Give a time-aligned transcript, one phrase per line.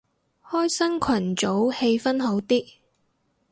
[0.49, 2.65] 開新群組氣氛好啲